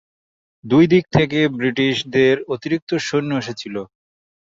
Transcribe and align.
দুই 0.63 0.85
দিক 0.87 1.03
থেকে 1.17 1.39
ব্রিটিশদের 1.57 2.35
অতিরিক্ত 2.53 2.89
সৈনিক 3.07 3.37
এসেছিল। 3.41 3.75